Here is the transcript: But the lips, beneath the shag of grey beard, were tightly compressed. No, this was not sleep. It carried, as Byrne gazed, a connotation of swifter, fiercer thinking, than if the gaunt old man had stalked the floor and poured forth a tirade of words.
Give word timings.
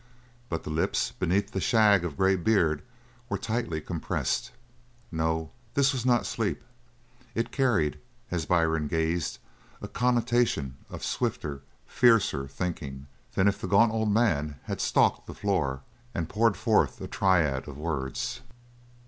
But 0.49 0.63
the 0.63 0.71
lips, 0.71 1.11
beneath 1.11 1.51
the 1.51 1.61
shag 1.61 2.03
of 2.03 2.17
grey 2.17 2.35
beard, 2.35 2.81
were 3.29 3.37
tightly 3.37 3.79
compressed. 3.79 4.49
No, 5.11 5.51
this 5.75 5.93
was 5.93 6.07
not 6.07 6.25
sleep. 6.25 6.63
It 7.35 7.51
carried, 7.51 7.99
as 8.31 8.47
Byrne 8.47 8.87
gazed, 8.87 9.37
a 9.79 9.87
connotation 9.87 10.75
of 10.89 11.03
swifter, 11.03 11.61
fiercer 11.85 12.47
thinking, 12.47 13.05
than 13.35 13.47
if 13.47 13.61
the 13.61 13.67
gaunt 13.67 13.91
old 13.91 14.09
man 14.11 14.55
had 14.63 14.81
stalked 14.81 15.27
the 15.27 15.35
floor 15.35 15.81
and 16.15 16.27
poured 16.27 16.57
forth 16.57 16.99
a 16.99 17.07
tirade 17.07 17.67
of 17.67 17.77
words. 17.77 18.41